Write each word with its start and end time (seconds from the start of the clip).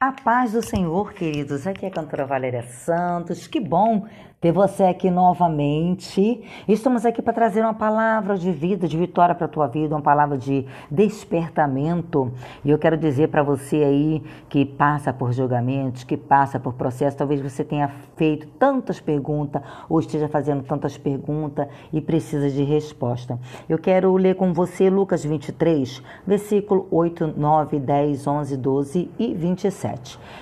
A 0.00 0.12
paz 0.12 0.52
do 0.52 0.62
Senhor, 0.62 1.12
queridos. 1.12 1.66
Aqui 1.66 1.84
é 1.84 1.88
a 1.88 1.90
cantora 1.90 2.24
Valéria 2.24 2.62
Santos. 2.62 3.48
Que 3.48 3.58
bom 3.58 4.06
ter 4.40 4.52
você 4.52 4.84
aqui 4.84 5.10
novamente. 5.10 6.40
Estamos 6.68 7.04
aqui 7.04 7.20
para 7.20 7.32
trazer 7.32 7.62
uma 7.62 7.74
palavra 7.74 8.38
de 8.38 8.52
vida, 8.52 8.86
de 8.86 8.96
vitória 8.96 9.34
para 9.34 9.46
a 9.46 9.48
tua 9.48 9.66
vida, 9.66 9.96
uma 9.96 10.00
palavra 10.00 10.38
de 10.38 10.64
despertamento. 10.88 12.32
E 12.64 12.70
eu 12.70 12.78
quero 12.78 12.96
dizer 12.96 13.28
para 13.28 13.42
você 13.42 13.82
aí 13.82 14.22
que 14.48 14.64
passa 14.64 15.12
por 15.12 15.32
julgamentos, 15.32 16.04
que 16.04 16.16
passa 16.16 16.60
por 16.60 16.74
processos, 16.74 17.18
talvez 17.18 17.40
você 17.40 17.64
tenha 17.64 17.90
feito 18.16 18.46
tantas 18.58 19.00
perguntas 19.00 19.60
ou 19.88 19.98
esteja 19.98 20.28
fazendo 20.28 20.62
tantas 20.62 20.96
perguntas 20.96 21.66
e 21.92 22.00
precisa 22.00 22.48
de 22.48 22.62
resposta. 22.62 23.36
Eu 23.68 23.78
quero 23.78 24.14
ler 24.16 24.36
com 24.36 24.52
você 24.52 24.88
Lucas 24.88 25.24
23, 25.24 26.00
versículo 26.24 26.86
8, 26.92 27.34
9, 27.36 27.80
10, 27.80 28.26
11, 28.28 28.56
12 28.56 29.10
e 29.18 29.34
27. 29.34 29.87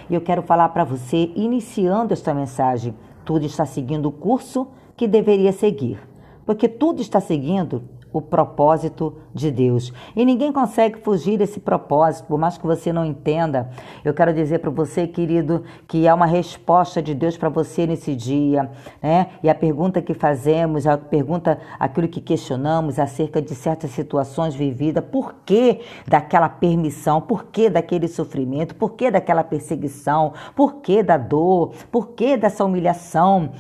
E 0.08 0.14
eu 0.14 0.20
quero 0.20 0.42
falar 0.42 0.68
para 0.70 0.84
você, 0.84 1.30
iniciando 1.34 2.12
esta 2.12 2.32
mensagem, 2.34 2.94
tudo 3.24 3.44
está 3.44 3.64
seguindo 3.66 4.06
o 4.06 4.12
curso 4.12 4.68
que 4.96 5.06
deveria 5.06 5.52
seguir. 5.52 5.98
Porque 6.44 6.68
tudo 6.68 7.02
está 7.02 7.20
seguindo 7.20 7.82
o 8.16 8.22
propósito 8.22 9.14
de 9.34 9.50
Deus. 9.50 9.92
E 10.14 10.24
ninguém 10.24 10.50
consegue 10.50 10.98
fugir 11.00 11.36
desse 11.36 11.60
propósito, 11.60 12.26
por 12.26 12.38
mais 12.38 12.56
que 12.56 12.66
você 12.66 12.90
não 12.92 13.04
entenda. 13.04 13.68
Eu 14.02 14.14
quero 14.14 14.32
dizer 14.32 14.60
para 14.60 14.70
você, 14.70 15.06
querido, 15.06 15.62
que 15.86 16.08
há 16.08 16.14
uma 16.14 16.24
resposta 16.24 17.02
de 17.02 17.14
Deus 17.14 17.36
para 17.36 17.50
você 17.50 17.86
nesse 17.86 18.14
dia, 18.14 18.70
né? 19.02 19.28
E 19.42 19.50
a 19.50 19.54
pergunta 19.54 20.00
que 20.00 20.14
fazemos, 20.14 20.86
a 20.86 20.96
pergunta, 20.96 21.58
aquilo 21.78 22.08
que 22.08 22.22
questionamos 22.22 22.98
acerca 22.98 23.42
de 23.42 23.54
certas 23.54 23.90
situações 23.90 24.54
vividas, 24.54 25.04
por 25.04 25.34
que 25.44 25.80
daquela 26.08 26.48
permissão, 26.48 27.20
por 27.20 27.44
que 27.44 27.68
daquele 27.68 28.08
sofrimento, 28.08 28.74
por 28.74 28.94
que 28.94 29.10
daquela 29.10 29.44
perseguição, 29.44 30.32
por 30.54 30.76
que 30.76 31.02
da 31.02 31.18
dor, 31.18 31.74
por 31.92 32.08
que 32.12 32.36
dessa 32.36 32.64
humilhação? 32.64 33.52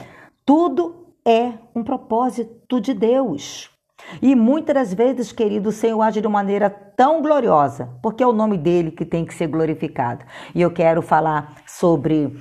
Tudo 0.46 1.06
é 1.26 1.52
um 1.74 1.82
propósito 1.82 2.80
de 2.80 2.94
Deus. 2.94 3.75
E 4.20 4.34
muitas 4.34 4.74
das 4.74 4.94
vezes, 4.94 5.32
querido, 5.32 5.70
o 5.70 5.72
Senhor 5.72 6.00
age 6.00 6.20
de 6.20 6.28
maneira 6.28 6.70
tão 6.70 7.22
gloriosa, 7.22 7.90
porque 8.02 8.22
é 8.22 8.26
o 8.26 8.32
nome 8.32 8.56
dele 8.56 8.90
que 8.90 9.04
tem 9.04 9.24
que 9.24 9.34
ser 9.34 9.46
glorificado. 9.46 10.24
E 10.54 10.62
eu 10.62 10.70
quero 10.70 11.02
falar 11.02 11.56
sobre 11.66 12.32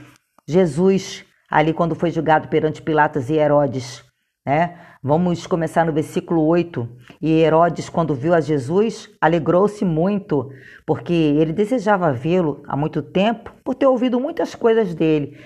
Jesus 0.47 1.25
ali 1.49 1.73
quando 1.73 1.95
foi 1.95 2.11
julgado 2.11 2.47
perante 2.47 2.81
Pilatos 2.81 3.29
e 3.29 3.35
Herodes, 3.35 4.03
né? 4.45 4.77
Vamos 5.01 5.45
começar 5.45 5.85
no 5.85 5.93
versículo 5.93 6.43
8. 6.45 6.89
E 7.21 7.31
Herodes, 7.31 7.89
quando 7.89 8.15
viu 8.15 8.33
a 8.33 8.41
Jesus, 8.41 9.07
alegrou-se 9.21 9.85
muito, 9.85 10.49
porque 10.85 11.13
ele 11.13 11.53
desejava 11.53 12.11
vê-lo 12.11 12.63
há 12.67 12.75
muito 12.75 13.03
tempo, 13.03 13.53
por 13.63 13.75
ter 13.75 13.85
ouvido 13.85 14.19
muitas 14.19 14.55
coisas 14.55 14.95
dele 14.95 15.37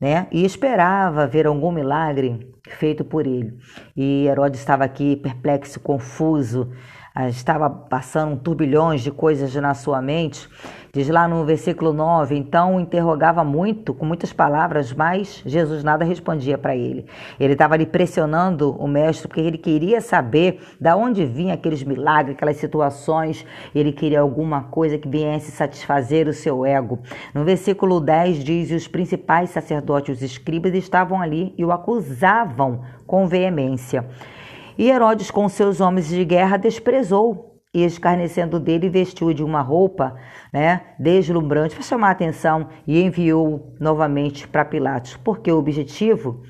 né? 0.00 0.26
E 0.30 0.44
esperava 0.44 1.26
ver 1.26 1.46
algum 1.46 1.72
milagre 1.72 2.52
feito 2.68 3.04
por 3.04 3.26
ele. 3.26 3.58
E 3.96 4.26
Herodes 4.26 4.60
estava 4.60 4.84
aqui 4.84 5.16
perplexo, 5.16 5.80
confuso, 5.80 6.70
estava 7.24 7.70
passando 7.70 8.36
turbilhões 8.36 9.00
de 9.02 9.10
coisas 9.10 9.54
na 9.54 9.72
sua 9.72 10.02
mente. 10.02 10.48
Diz 10.92 11.08
lá 11.08 11.28
no 11.28 11.44
versículo 11.44 11.92
9: 11.92 12.36
Então 12.36 12.80
interrogava 12.80 13.44
muito, 13.44 13.92
com 13.92 14.04
muitas 14.04 14.32
palavras, 14.32 14.92
mas 14.92 15.42
Jesus 15.44 15.84
nada 15.84 16.04
respondia 16.04 16.56
para 16.56 16.74
ele. 16.74 17.06
Ele 17.38 17.52
estava 17.52 17.74
ali 17.74 17.84
pressionando 17.84 18.74
o 18.78 18.88
mestre, 18.88 19.28
porque 19.28 19.40
ele 19.40 19.58
queria 19.58 20.00
saber 20.00 20.58
da 20.80 20.96
onde 20.96 21.26
vinham 21.26 21.54
aqueles 21.54 21.82
milagres, 21.82 22.34
aquelas 22.34 22.56
situações. 22.56 23.44
Ele 23.74 23.92
queria 23.92 24.20
alguma 24.20 24.62
coisa 24.64 24.96
que 24.96 25.08
viesse 25.08 25.50
satisfazer 25.50 26.28
o 26.28 26.32
seu 26.32 26.64
ego. 26.64 26.98
No 27.34 27.44
versículo 27.44 28.00
10 28.00 28.42
diz: 28.42 28.70
Os 28.70 28.88
principais 28.88 29.50
sacerdotes, 29.50 30.16
os 30.16 30.22
escribas, 30.22 30.74
estavam 30.74 31.20
ali 31.20 31.54
e 31.58 31.64
o 31.64 31.72
acusavam 31.72 32.80
com 33.06 33.26
veemência. 33.26 34.06
E 34.78 34.90
Herodes, 34.90 35.30
com 35.30 35.48
seus 35.48 35.80
homens 35.80 36.08
de 36.08 36.24
guerra, 36.24 36.56
desprezou 36.56 37.62
e, 37.72 37.84
escarnecendo 37.84 38.60
dele, 38.60 38.88
vestiu 38.88 39.32
de 39.32 39.42
uma 39.42 39.60
roupa 39.60 40.16
né, 40.52 40.82
deslumbrante 40.98 41.74
para 41.74 41.84
chamar 41.84 42.08
a 42.08 42.12
atenção 42.12 42.68
e 42.86 43.02
enviou 43.02 43.74
novamente 43.80 44.46
para 44.46 44.64
Pilatos, 44.64 45.16
porque 45.16 45.50
o 45.50 45.58
objetivo 45.58 46.42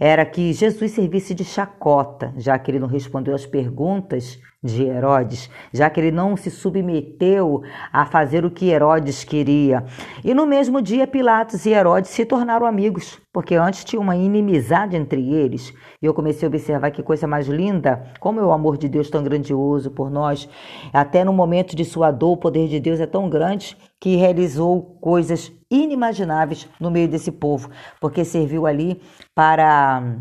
era 0.00 0.24
que 0.24 0.52
Jesus 0.52 0.92
servisse 0.92 1.34
de 1.34 1.44
chacota, 1.44 2.32
já 2.36 2.58
que 2.58 2.70
ele 2.70 2.78
não 2.78 2.88
respondeu 2.88 3.34
às 3.34 3.46
perguntas 3.46 4.38
de 4.62 4.82
Herodes, 4.82 5.48
já 5.72 5.88
que 5.88 6.00
ele 6.00 6.10
não 6.10 6.36
se 6.36 6.50
submeteu 6.50 7.62
a 7.92 8.04
fazer 8.04 8.44
o 8.44 8.50
que 8.50 8.70
Herodes 8.70 9.22
queria. 9.22 9.84
E 10.24 10.34
no 10.34 10.46
mesmo 10.46 10.82
dia, 10.82 11.06
Pilatos 11.06 11.64
e 11.64 11.70
Herodes 11.70 12.10
se 12.10 12.24
tornaram 12.24 12.66
amigos, 12.66 13.20
porque 13.32 13.54
antes 13.54 13.84
tinha 13.84 14.00
uma 14.00 14.16
inimizade 14.16 14.96
entre 14.96 15.32
eles. 15.32 15.72
E 16.02 16.06
eu 16.06 16.12
comecei 16.12 16.46
a 16.46 16.48
observar 16.48 16.90
que 16.90 17.04
coisa 17.04 17.26
mais 17.26 17.46
linda, 17.46 18.02
como 18.18 18.40
é 18.40 18.44
o 18.44 18.52
amor 18.52 18.76
de 18.76 18.88
Deus 18.88 19.08
tão 19.08 19.22
grandioso 19.22 19.92
por 19.92 20.10
nós. 20.10 20.48
Até 20.92 21.24
no 21.24 21.32
momento 21.32 21.76
de 21.76 21.84
sua 21.84 22.10
dor, 22.10 22.32
o 22.32 22.36
poder 22.36 22.66
de 22.66 22.80
Deus 22.80 22.98
é 22.98 23.06
tão 23.06 23.28
grande 23.28 23.76
que 24.00 24.16
realizou 24.16 24.98
coisas 25.00 25.52
inimagináveis 25.70 26.68
no 26.80 26.90
meio 26.90 27.08
desse 27.08 27.30
povo, 27.30 27.70
porque 28.00 28.24
serviu 28.24 28.66
ali 28.66 29.00
para 29.34 30.18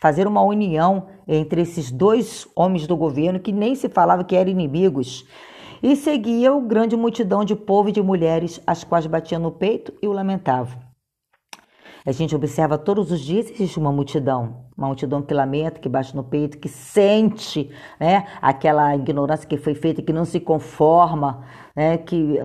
fazer 0.00 0.26
uma 0.26 0.42
união 0.42 1.06
entre 1.26 1.62
esses 1.62 1.90
dois 1.90 2.46
homens 2.54 2.86
do 2.86 2.96
governo 2.96 3.40
que 3.40 3.52
nem 3.52 3.74
se 3.74 3.88
falava 3.88 4.24
que 4.24 4.36
eram 4.36 4.50
inimigos. 4.50 5.24
E 5.82 5.96
seguia 5.96 6.52
o 6.52 6.60
grande 6.60 6.96
multidão 6.96 7.44
de 7.44 7.54
povo 7.54 7.88
e 7.88 7.92
de 7.92 8.02
mulheres, 8.02 8.60
as 8.66 8.84
quais 8.84 9.06
batiam 9.06 9.40
no 9.40 9.52
peito 9.52 9.92
e 10.02 10.08
o 10.08 10.12
lamentavam. 10.12 10.78
A 12.06 12.12
gente 12.12 12.36
observa 12.36 12.76
todos 12.76 13.10
os 13.10 13.20
dias 13.20 13.50
existe 13.50 13.78
uma 13.78 13.90
multidão, 13.90 14.66
uma 14.76 14.88
multidão 14.88 15.22
que 15.22 15.32
lamenta, 15.32 15.80
que 15.80 15.88
bate 15.88 16.14
no 16.14 16.22
peito, 16.22 16.58
que 16.58 16.68
sente 16.68 17.70
né, 17.98 18.26
aquela 18.42 18.94
ignorância 18.94 19.48
que 19.48 19.56
foi 19.56 19.74
feita, 19.74 20.02
que 20.02 20.12
não 20.12 20.26
se 20.26 20.38
conforma, 20.38 21.46
né, 21.74 21.96
que 21.96 22.38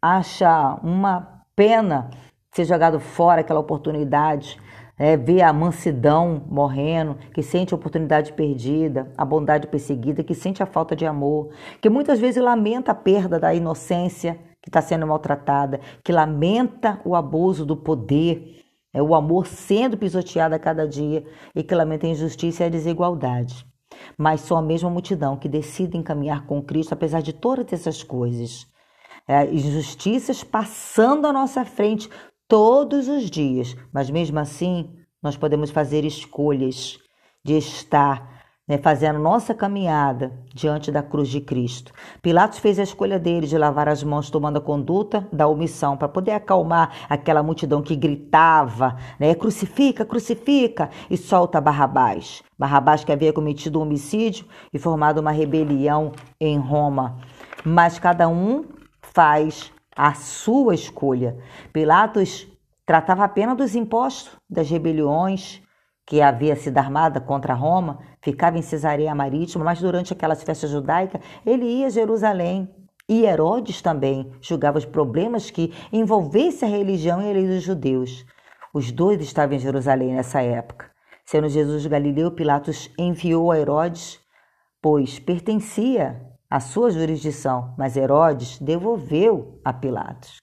acha 0.00 0.80
uma 0.82 1.31
pena 1.62 2.10
ser 2.50 2.64
jogado 2.64 2.98
fora 2.98 3.40
aquela 3.40 3.60
oportunidade 3.60 4.58
é, 4.98 5.16
vê 5.16 5.40
a 5.42 5.52
mansidão 5.52 6.44
morrendo, 6.48 7.16
que 7.32 7.40
sente 7.40 7.72
a 7.72 7.76
oportunidade 7.76 8.32
perdida, 8.32 9.12
a 9.16 9.24
bondade 9.24 9.68
perseguida, 9.68 10.24
que 10.24 10.34
sente 10.34 10.60
a 10.60 10.66
falta 10.66 10.96
de 10.96 11.06
amor, 11.06 11.50
que 11.80 11.88
muitas 11.88 12.18
vezes 12.18 12.42
lamenta 12.42 12.90
a 12.90 12.96
perda 12.96 13.38
da 13.38 13.54
inocência 13.54 14.40
que 14.60 14.68
está 14.68 14.82
sendo 14.82 15.06
maltratada, 15.06 15.80
que 16.04 16.10
lamenta 16.10 17.00
o 17.04 17.14
abuso 17.14 17.64
do 17.64 17.76
poder, 17.76 18.64
é 18.92 19.00
o 19.00 19.14
amor 19.14 19.46
sendo 19.46 19.96
pisoteado 19.96 20.56
a 20.56 20.58
cada 20.58 20.86
dia 20.86 21.24
e 21.54 21.62
que 21.62 21.76
lamenta 21.76 22.08
a 22.08 22.10
injustiça 22.10 22.64
e 22.64 22.66
a 22.66 22.70
desigualdade. 22.70 23.64
Mas 24.18 24.40
só 24.40 24.56
a 24.56 24.62
mesma 24.62 24.90
multidão 24.90 25.36
que 25.36 25.48
decide 25.48 25.96
encaminhar 25.96 26.44
com 26.44 26.60
Cristo, 26.60 26.92
apesar 26.92 27.22
de 27.22 27.32
todas 27.32 27.72
essas 27.72 28.02
coisas. 28.02 28.66
É, 29.26 29.44
injustiças 29.52 30.42
passando 30.42 31.26
à 31.26 31.32
nossa 31.32 31.64
frente, 31.64 32.10
todos 32.48 33.08
os 33.08 33.30
dias, 33.30 33.76
mas 33.92 34.10
mesmo 34.10 34.38
assim 34.38 34.90
nós 35.22 35.36
podemos 35.36 35.70
fazer 35.70 36.04
escolhas 36.04 36.98
de 37.44 37.56
estar 37.56 38.32
né, 38.66 38.78
fazendo 38.78 39.18
nossa 39.18 39.54
caminhada 39.54 40.32
diante 40.54 40.90
da 40.90 41.02
cruz 41.02 41.28
de 41.28 41.40
Cristo. 41.40 41.92
Pilatos 42.20 42.58
fez 42.58 42.78
a 42.78 42.82
escolha 42.82 43.18
dele 43.18 43.46
de 43.46 43.58
lavar 43.58 43.88
as 43.88 44.02
mãos, 44.02 44.30
tomando 44.30 44.58
a 44.58 44.60
conduta 44.60 45.26
da 45.32 45.46
omissão, 45.46 45.96
para 45.96 46.08
poder 46.08 46.32
acalmar 46.32 46.92
aquela 47.08 47.42
multidão 47.42 47.82
que 47.82 47.96
gritava, 47.96 48.96
né, 49.18 49.34
crucifica, 49.34 50.04
crucifica, 50.04 50.90
e 51.10 51.16
solta 51.16 51.60
Barrabás. 51.60 52.42
Barrabás 52.58 53.04
que 53.04 53.12
havia 53.12 53.32
cometido 53.32 53.78
um 53.78 53.82
homicídio 53.82 54.46
e 54.72 54.78
formado 54.78 55.18
uma 55.18 55.32
rebelião 55.32 56.12
em 56.40 56.58
Roma. 56.58 57.18
Mas 57.64 57.98
cada 57.98 58.28
um 58.28 58.64
faz 59.14 59.72
a 59.94 60.14
sua 60.14 60.74
escolha. 60.74 61.36
Pilatos 61.72 62.48
tratava 62.84 63.24
apenas 63.24 63.56
dos 63.56 63.74
impostos, 63.74 64.36
das 64.48 64.68
rebeliões 64.68 65.62
que 66.04 66.20
havia 66.20 66.56
sido 66.56 66.78
armada 66.78 67.20
contra 67.20 67.54
Roma, 67.54 68.00
ficava 68.20 68.58
em 68.58 68.62
Cesareia 68.62 69.14
Marítima, 69.14 69.64
mas 69.64 69.80
durante 69.80 70.12
aquelas 70.12 70.42
festas 70.42 70.70
judaicas 70.70 71.20
ele 71.46 71.64
ia 71.64 71.86
a 71.86 71.90
Jerusalém. 71.90 72.68
E 73.08 73.24
Herodes 73.24 73.82
também 73.82 74.32
julgava 74.40 74.78
os 74.78 74.84
problemas 74.84 75.50
que 75.50 75.72
envolvessem 75.92 76.68
a 76.68 76.76
religião 76.76 77.20
e 77.20 77.28
a 77.28 77.32
lei 77.32 77.46
dos 77.46 77.62
judeus. 77.62 78.24
Os 78.72 78.90
dois 78.90 79.20
estavam 79.20 79.56
em 79.56 79.58
Jerusalém 79.58 80.14
nessa 80.14 80.40
época. 80.40 80.90
Sendo 81.24 81.48
Jesus 81.48 81.86
Galileu, 81.86 82.30
Pilatos 82.30 82.90
enviou 82.98 83.50
a 83.50 83.58
Herodes, 83.58 84.20
pois 84.80 85.18
pertencia 85.18 86.31
à 86.52 86.60
sua 86.60 86.90
jurisdição, 86.90 87.74
mas 87.78 87.96
Herodes 87.96 88.58
devolveu 88.58 89.58
a 89.64 89.72
Pilatos. 89.72 90.36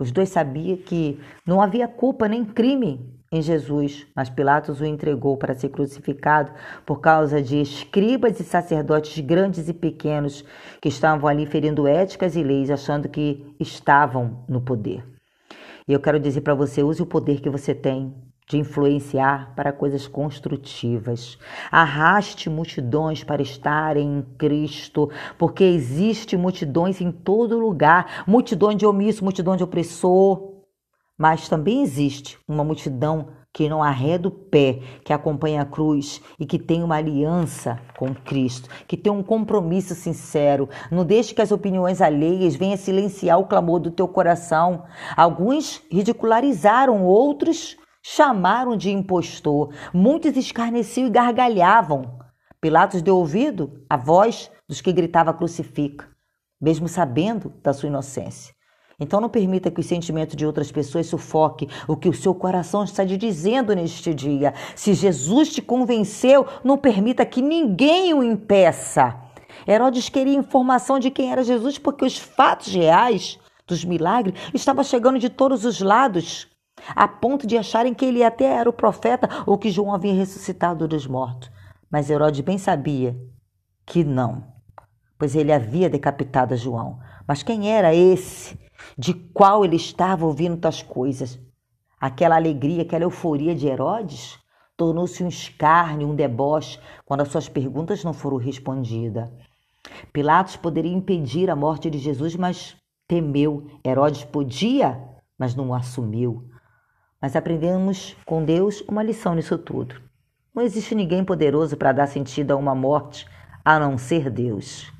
Os 0.00 0.10
dois 0.10 0.30
sabiam 0.30 0.78
que 0.78 1.20
não 1.46 1.60
havia 1.60 1.86
culpa 1.86 2.26
nem 2.26 2.42
crime 2.42 3.22
em 3.30 3.42
Jesus, 3.42 4.06
mas 4.16 4.30
Pilatos 4.30 4.80
o 4.80 4.86
entregou 4.86 5.36
para 5.36 5.54
ser 5.54 5.68
crucificado 5.68 6.50
por 6.86 7.02
causa 7.02 7.42
de 7.42 7.60
escribas 7.60 8.40
e 8.40 8.44
sacerdotes 8.44 9.22
grandes 9.22 9.68
e 9.68 9.74
pequenos 9.74 10.42
que 10.80 10.88
estavam 10.88 11.28
ali 11.28 11.44
ferindo 11.44 11.86
éticas 11.86 12.34
e 12.34 12.42
leis, 12.42 12.70
achando 12.70 13.06
que 13.06 13.54
estavam 13.60 14.46
no 14.48 14.62
poder. 14.62 15.06
E 15.86 15.92
eu 15.92 16.00
quero 16.00 16.18
dizer 16.18 16.40
para 16.40 16.54
você, 16.54 16.82
use 16.82 17.02
o 17.02 17.06
poder 17.06 17.42
que 17.42 17.50
você 17.50 17.74
tem 17.74 18.14
de 18.52 18.58
influenciar 18.58 19.54
para 19.56 19.72
coisas 19.72 20.06
construtivas. 20.06 21.38
Arraste 21.70 22.50
multidões 22.50 23.24
para 23.24 23.40
estarem 23.40 24.18
em 24.18 24.22
Cristo, 24.36 25.10
porque 25.38 25.64
existe 25.64 26.36
multidões 26.36 27.00
em 27.00 27.10
todo 27.10 27.58
lugar, 27.58 28.24
multidão 28.26 28.74
de 28.74 28.84
omisso, 28.84 29.24
multidão 29.24 29.56
de 29.56 29.64
opressor, 29.64 30.52
mas 31.16 31.48
também 31.48 31.82
existe 31.82 32.38
uma 32.46 32.62
multidão 32.62 33.28
que 33.54 33.68
não 33.68 33.82
arreda 33.82 34.28
o 34.28 34.30
pé, 34.30 34.80
que 35.02 35.12
acompanha 35.12 35.62
a 35.62 35.66
cruz 35.66 36.20
e 36.38 36.44
que 36.44 36.58
tem 36.58 36.82
uma 36.82 36.96
aliança 36.96 37.78
com 37.98 38.14
Cristo, 38.14 38.68
que 38.86 38.96
tem 38.98 39.12
um 39.12 39.22
compromisso 39.22 39.94
sincero. 39.94 40.68
Não 40.90 41.04
deixe 41.04 41.34
que 41.34 41.42
as 41.42 41.52
opiniões 41.52 42.02
alheias 42.02 42.54
venham 42.54 42.76
silenciar 42.76 43.38
o 43.38 43.46
clamor 43.46 43.78
do 43.78 43.90
teu 43.90 44.08
coração. 44.08 44.84
Alguns 45.16 45.82
ridicularizaram, 45.90 47.04
outros 47.04 47.76
chamaram 48.02 48.76
de 48.76 48.90
impostor. 48.90 49.72
Muitos 49.94 50.36
escarneciam 50.36 51.06
e 51.06 51.10
gargalhavam. 51.10 52.18
Pilatos 52.60 53.02
deu 53.02 53.16
ouvido 53.16 53.84
à 53.88 53.96
voz 53.96 54.50
dos 54.68 54.80
que 54.80 54.92
gritava 54.92 55.32
crucifica, 55.32 56.08
mesmo 56.60 56.88
sabendo 56.88 57.52
da 57.62 57.72
sua 57.72 57.88
inocência. 57.88 58.54
Então 59.00 59.20
não 59.20 59.28
permita 59.28 59.70
que 59.70 59.80
o 59.80 59.84
sentimento 59.84 60.36
de 60.36 60.46
outras 60.46 60.70
pessoas 60.70 61.06
sufoque 61.06 61.68
o 61.88 61.96
que 61.96 62.08
o 62.08 62.14
seu 62.14 62.34
coração 62.34 62.84
está 62.84 63.04
te 63.04 63.16
dizendo 63.16 63.74
neste 63.74 64.14
dia. 64.14 64.54
Se 64.76 64.94
Jesus 64.94 65.52
te 65.52 65.60
convenceu, 65.60 66.46
não 66.62 66.78
permita 66.78 67.26
que 67.26 67.42
ninguém 67.42 68.14
o 68.14 68.22
impeça. 68.22 69.18
Herodes 69.66 70.08
queria 70.08 70.34
informação 70.34 70.98
de 70.98 71.10
quem 71.10 71.32
era 71.32 71.42
Jesus 71.42 71.78
porque 71.78 72.04
os 72.04 72.16
fatos 72.16 72.72
reais 72.72 73.38
dos 73.66 73.84
milagres 73.84 74.38
estavam 74.54 74.84
chegando 74.84 75.18
de 75.18 75.28
todos 75.28 75.64
os 75.64 75.80
lados, 75.80 76.48
a 76.94 77.06
ponto 77.06 77.46
de 77.46 77.56
acharem 77.56 77.94
que 77.94 78.04
ele 78.04 78.24
até 78.24 78.44
era 78.44 78.68
o 78.68 78.72
profeta 78.72 79.28
ou 79.46 79.58
que 79.58 79.70
João 79.70 79.94
havia 79.94 80.14
ressuscitado 80.14 80.88
dos 80.88 81.06
mortos. 81.06 81.50
Mas 81.90 82.10
Herodes 82.10 82.40
bem 82.40 82.58
sabia 82.58 83.16
que 83.84 84.02
não, 84.02 84.44
pois 85.18 85.34
ele 85.34 85.52
havia 85.52 85.90
decapitado 85.90 86.56
João. 86.56 86.98
Mas 87.26 87.42
quem 87.42 87.70
era 87.70 87.94
esse 87.94 88.58
de 88.96 89.14
qual 89.14 89.64
ele 89.64 89.76
estava 89.76 90.26
ouvindo 90.26 90.56
tais 90.56 90.82
coisas. 90.82 91.38
Aquela 92.00 92.36
alegria, 92.36 92.82
aquela 92.82 93.04
euforia 93.04 93.54
de 93.54 93.66
Herodes 93.66 94.38
tornou-se 94.76 95.22
um 95.22 95.28
escárnio, 95.28 96.08
um 96.08 96.14
deboche, 96.14 96.80
quando 97.04 97.20
as 97.20 97.28
suas 97.28 97.48
perguntas 97.48 98.02
não 98.02 98.12
foram 98.12 98.36
respondidas. 98.36 99.28
Pilatos 100.12 100.56
poderia 100.56 100.92
impedir 100.92 101.50
a 101.50 101.56
morte 101.56 101.90
de 101.90 101.98
Jesus, 101.98 102.34
mas 102.34 102.76
temeu. 103.06 103.66
Herodes 103.86 104.24
podia, 104.24 105.00
mas 105.38 105.54
não 105.54 105.72
assumiu. 105.72 106.48
Mas 107.22 107.36
aprendemos 107.36 108.16
com 108.26 108.44
Deus 108.44 108.82
uma 108.88 109.00
lição 109.00 109.36
nisso 109.36 109.56
tudo. 109.56 109.94
Não 110.52 110.60
existe 110.60 110.92
ninguém 110.92 111.24
poderoso 111.24 111.76
para 111.76 111.92
dar 111.92 112.08
sentido 112.08 112.50
a 112.50 112.56
uma 112.56 112.74
morte 112.74 113.28
a 113.64 113.78
não 113.78 113.96
ser 113.96 114.28
Deus. 114.28 114.92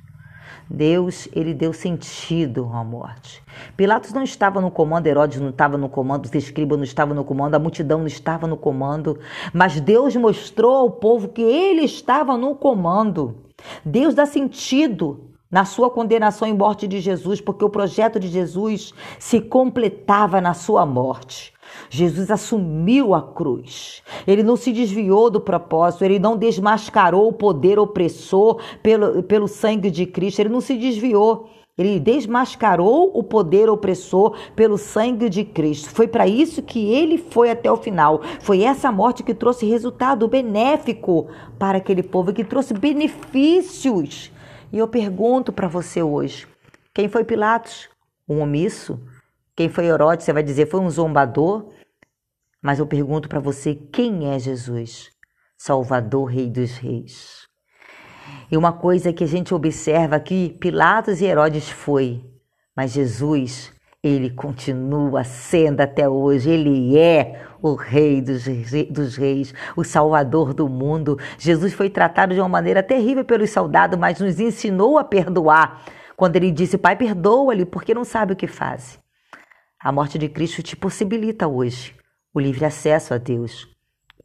Deus, 0.70 1.28
ele 1.32 1.52
deu 1.52 1.72
sentido 1.72 2.70
à 2.72 2.84
morte. 2.84 3.42
Pilatos 3.76 4.12
não 4.12 4.22
estava 4.22 4.60
no 4.60 4.70
comando, 4.70 5.08
Herodes 5.08 5.40
não 5.40 5.50
estava 5.50 5.76
no 5.76 5.88
comando, 5.88 6.26
os 6.26 6.34
escribas 6.34 6.78
não 6.78 6.84
estavam 6.84 7.12
no 7.12 7.24
comando, 7.24 7.56
a 7.56 7.58
multidão 7.58 7.98
não 7.98 8.06
estava 8.06 8.46
no 8.46 8.56
comando, 8.56 9.18
mas 9.52 9.80
Deus 9.80 10.14
mostrou 10.14 10.76
ao 10.76 10.90
povo 10.92 11.28
que 11.28 11.42
ele 11.42 11.82
estava 11.82 12.38
no 12.38 12.54
comando. 12.54 13.36
Deus 13.84 14.14
dá 14.14 14.26
sentido 14.26 15.31
na 15.52 15.66
sua 15.66 15.90
condenação 15.90 16.48
e 16.48 16.52
morte 16.54 16.88
de 16.88 16.98
Jesus, 16.98 17.38
porque 17.38 17.62
o 17.62 17.68
projeto 17.68 18.18
de 18.18 18.28
Jesus 18.28 18.94
se 19.18 19.38
completava 19.38 20.40
na 20.40 20.54
sua 20.54 20.86
morte. 20.86 21.52
Jesus 21.90 22.30
assumiu 22.30 23.14
a 23.14 23.20
cruz. 23.20 24.02
Ele 24.26 24.42
não 24.42 24.56
se 24.56 24.72
desviou 24.72 25.30
do 25.30 25.40
propósito, 25.40 26.04
ele 26.04 26.18
não 26.18 26.38
desmascarou 26.38 27.28
o 27.28 27.32
poder 27.34 27.78
opressor 27.78 28.60
pelo, 28.82 29.22
pelo 29.22 29.46
sangue 29.46 29.90
de 29.90 30.06
Cristo, 30.06 30.40
ele 30.40 30.48
não 30.48 30.60
se 30.62 30.74
desviou. 30.74 31.50
Ele 31.78 31.98
desmascarou 31.98 33.10
o 33.14 33.22
poder 33.22 33.70
opressor 33.70 34.36
pelo 34.54 34.76
sangue 34.76 35.30
de 35.30 35.42
Cristo. 35.42 35.88
Foi 35.88 36.06
para 36.06 36.28
isso 36.28 36.62
que 36.62 36.92
ele 36.92 37.16
foi 37.16 37.50
até 37.50 37.72
o 37.72 37.78
final. 37.78 38.20
Foi 38.40 38.62
essa 38.62 38.92
morte 38.92 39.22
que 39.22 39.32
trouxe 39.32 39.64
resultado 39.64 40.28
benéfico 40.28 41.28
para 41.58 41.78
aquele 41.78 42.02
povo, 42.02 42.32
que 42.32 42.44
trouxe 42.44 42.74
benefícios. 42.74 44.30
E 44.72 44.78
eu 44.78 44.88
pergunto 44.88 45.52
para 45.52 45.68
você 45.68 46.02
hoje: 46.02 46.48
quem 46.94 47.08
foi 47.08 47.24
Pilatos? 47.24 47.88
Um 48.28 48.40
omisso? 48.40 49.00
Quem 49.54 49.68
foi 49.68 49.84
Herodes, 49.84 50.24
você 50.24 50.32
vai 50.32 50.42
dizer, 50.42 50.66
foi 50.66 50.80
um 50.80 50.88
zombador. 50.88 51.70
Mas 52.62 52.78
eu 52.78 52.86
pergunto 52.86 53.28
para 53.28 53.40
você, 53.40 53.74
quem 53.74 54.32
é 54.32 54.38
Jesus? 54.38 55.10
Salvador, 55.58 56.30
Rei 56.30 56.48
dos 56.48 56.76
Reis. 56.78 57.46
E 58.50 58.56
uma 58.56 58.72
coisa 58.72 59.12
que 59.12 59.24
a 59.24 59.26
gente 59.26 59.52
observa 59.52 60.16
aqui, 60.16 60.56
Pilatos 60.60 61.20
e 61.20 61.24
Herodes 61.24 61.68
foi, 61.68 62.24
mas 62.74 62.92
Jesus, 62.92 63.72
ele 64.02 64.30
continua 64.30 65.22
sendo 65.22 65.80
até 65.80 66.08
hoje, 66.08 66.50
ele 66.50 66.98
é 66.98 67.46
o 67.62 67.74
Rei 67.74 68.20
dos, 68.20 69.16
Reis, 69.16 69.54
o 69.76 69.84
Salvador 69.84 70.52
do 70.52 70.68
mundo. 70.68 71.16
Jesus 71.38 71.72
foi 71.72 71.88
tratado 71.88 72.34
de 72.34 72.40
uma 72.40 72.48
maneira 72.48 72.82
terrível 72.82 73.24
pelos 73.24 73.50
soldados, 73.50 73.96
mas 73.96 74.18
nos 74.18 74.40
ensinou 74.40 74.98
a 74.98 75.04
perdoar. 75.04 75.84
Quando 76.16 76.34
ele 76.34 76.50
disse, 76.50 76.76
Pai, 76.76 76.96
perdoa-lhe, 76.96 77.64
porque 77.64 77.94
não 77.94 78.04
sabe 78.04 78.32
o 78.32 78.36
que 78.36 78.48
faz. 78.48 78.98
A 79.78 79.92
morte 79.92 80.18
de 80.18 80.28
Cristo 80.28 80.62
te 80.62 80.74
possibilita 80.74 81.46
hoje 81.46 81.94
o 82.34 82.40
livre 82.40 82.64
acesso 82.64 83.14
a 83.14 83.18
Deus, 83.18 83.68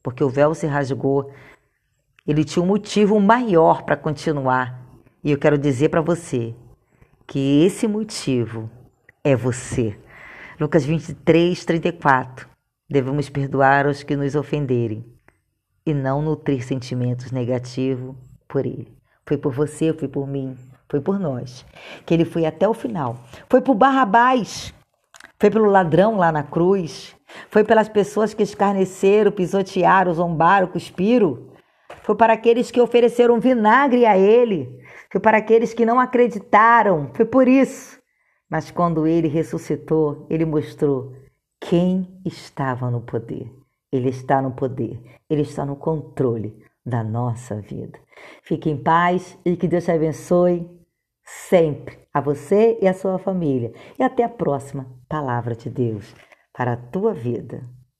porque 0.01 0.23
o 0.23 0.29
véu 0.29 0.55
se 0.55 0.65
rasgou. 0.65 1.31
Ele 2.25 2.43
tinha 2.43 2.63
um 2.63 2.67
motivo 2.67 3.19
maior 3.19 3.83
para 3.83 3.95
continuar. 3.95 4.81
E 5.23 5.31
eu 5.31 5.37
quero 5.37 5.57
dizer 5.57 5.89
para 5.89 6.01
você 6.01 6.55
que 7.27 7.63
esse 7.63 7.87
motivo 7.87 8.69
é 9.27 9.35
você. 9.35 9.97
Lucas 10.59 10.85
23, 10.85 11.65
34. 11.65 12.47
Devemos 12.89 13.29
perdoar 13.29 13.85
os 13.85 14.01
que 14.01 14.15
nos 14.15 14.35
ofenderem 14.35 15.05
e 15.85 15.93
não 15.93 16.21
nutrir 16.21 16.65
sentimentos 16.65 17.31
negativos 17.31 18.15
por 18.47 18.65
ele. 18.65 18.95
Foi 19.25 19.37
por 19.37 19.51
você, 19.51 19.91
foi 19.93 20.07
por 20.07 20.25
mim, 20.25 20.55
foi 20.87 21.01
por 21.01 21.19
nós. 21.19 21.65
Que 22.05 22.13
ele 22.13 22.23
foi 22.23 22.45
até 22.45 22.67
o 22.67 22.73
final. 22.73 23.17
Foi 23.49 23.61
por 23.61 23.75
Barrabás 23.75 24.73
foi 25.39 25.51
pelo 25.51 25.69
ladrão 25.69 26.17
lá 26.17 26.31
na 26.31 26.41
cruz. 26.41 27.15
Foi 27.51 27.63
pelas 27.63 27.87
pessoas 27.87 28.33
que 28.33 28.41
escarneceram, 28.41 29.31
pisotearam, 29.31 30.13
zombaram, 30.13 30.67
cuspiram. 30.67 31.51
Foi 32.01 32.15
para 32.15 32.33
aqueles 32.33 32.71
que 32.71 32.81
ofereceram 32.81 33.39
vinagre 33.39 34.05
a 34.05 34.17
ele. 34.17 34.79
Foi 35.11 35.21
para 35.21 35.37
aqueles 35.37 35.73
que 35.73 35.85
não 35.85 35.99
acreditaram. 35.99 37.11
Foi 37.13 37.25
por 37.25 37.47
isso. 37.47 37.96
Mas 38.49 38.71
quando 38.71 39.05
ele 39.05 39.27
ressuscitou, 39.27 40.25
ele 40.29 40.45
mostrou 40.45 41.13
quem 41.59 42.19
estava 42.25 42.89
no 42.89 43.01
poder. 43.01 43.51
Ele 43.91 44.09
está 44.09 44.41
no 44.41 44.51
poder. 44.51 45.01
Ele 45.29 45.41
está 45.41 45.65
no 45.65 45.75
controle 45.75 46.55
da 46.85 47.03
nossa 47.03 47.59
vida. 47.59 47.99
Fique 48.43 48.69
em 48.69 48.81
paz 48.81 49.37
e 49.45 49.57
que 49.57 49.67
Deus 49.67 49.83
te 49.83 49.91
abençoe 49.91 50.69
sempre 51.23 51.99
a 52.13 52.21
você 52.21 52.77
e 52.81 52.87
a 52.87 52.93
sua 52.93 53.19
família. 53.19 53.73
E 53.99 54.03
até 54.03 54.23
a 54.23 54.29
próxima 54.29 54.87
palavra 55.09 55.55
de 55.55 55.69
Deus 55.69 56.15
para 56.53 56.73
a 56.73 56.77
tua 56.77 57.13
vida. 57.13 57.61